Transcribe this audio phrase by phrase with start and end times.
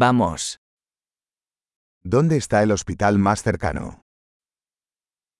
[0.00, 0.56] Vamos.
[2.02, 4.00] ¿Dónde está el hospital más cercano?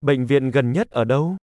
[0.02, 1.36] Bệnh viện gần nhất ở đâu?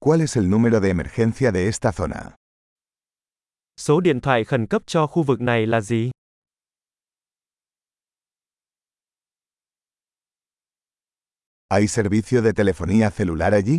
[0.00, 2.34] ¿Cuál es el número de emergencia de esta zona?
[3.76, 6.10] Số điện thoại khẩn cấp cho khu vực này là gì?
[11.70, 13.78] ¿Hay servicio de telefonía celular allí?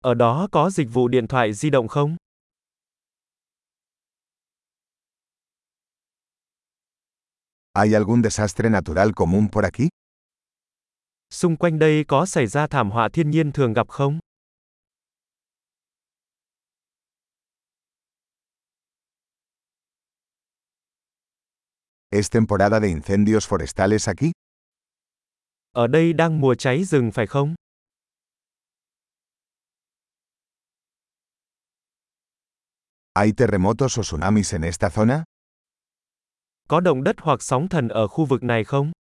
[0.00, 2.16] Ở đó có dịch vụ điện thoại di động không?
[7.78, 9.88] ¿Hay algún desastre natural común por aquí?
[11.30, 14.18] Xung quanh đây có xảy ra thảm họa thiên nhiên thường gặp không?
[22.10, 24.32] ¿Es temporada de incendios forestales aquí?
[25.72, 27.54] Ở đây đang mùa cháy rừng phải không?
[33.14, 35.24] ¿Hay terremotos o tsunamis en esta zona?
[36.68, 38.92] Có động đất hoặc sóng thần ở khu vực này không?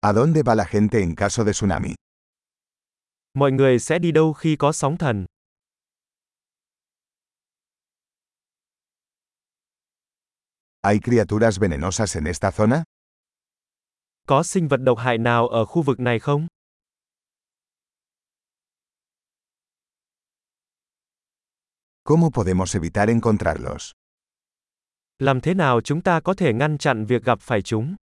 [0.00, 1.94] ¿A dónde va la gente en caso de tsunami?
[3.34, 5.26] Mọi người sẽ đi đâu khi có sóng thần?
[10.82, 12.82] ¿Hay criaturas venenosas en esta zona?
[14.26, 16.46] Có sinh vật độc hại nào ở khu vực này không?
[22.10, 23.92] ¿Cómo podemos evitar encontrarlos?
[25.18, 27.96] Làm thế nào chúng ta có thể ngăn chặn việc gặp phải chúng?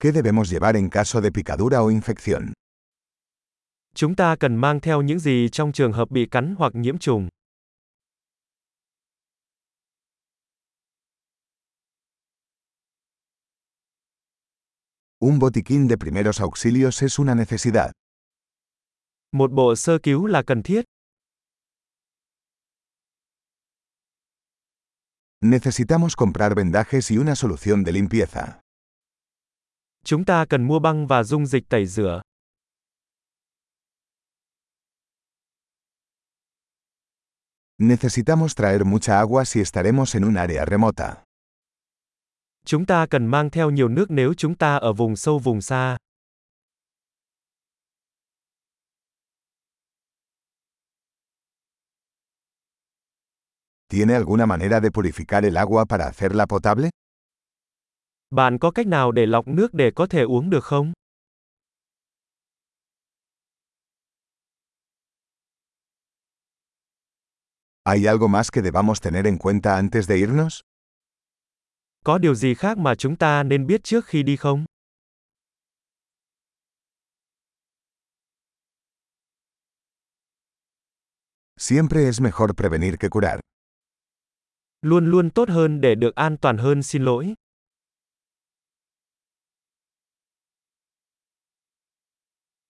[0.00, 2.52] ¿Qué debemos llevar en caso de picadura o infección?
[3.94, 7.28] Chúng ta cần mang theo những gì trong trường hợp bị cắn hoặc nhiễm trùng?
[15.24, 17.92] Un botiquín de primeros auxilios es una necesidad.
[19.32, 20.84] Một bộ sơ cứu là cần thiết.
[25.40, 28.60] Necesitamos comprar vendajes y una solución de limpieza.
[30.04, 32.20] Chúng ta cần mua băng và dung dịch tẩy rửa.
[37.78, 41.24] Necesitamos traer mucha agua si estaremos en un área remota.
[42.66, 45.96] Chúng ta cần mang theo nhiều nước nếu chúng ta ở vùng sâu vùng xa.
[53.88, 56.90] ¿Tiene alguna manera de purificar el agua para hacerla potable?
[58.30, 60.92] Bạn có cách nào để lọc nước để có thể uống được không?
[67.84, 70.62] ¿Hay algo más que debamos tener en cuenta antes de irnos?
[72.04, 74.64] Có điều gì khác mà chúng ta nên biết trước khi đi không?
[81.56, 83.40] Siempre es mejor prevenir que curar.
[84.82, 87.34] Luôn luôn tốt hơn để được an toàn hơn xin lỗi.